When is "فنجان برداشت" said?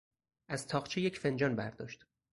1.19-2.05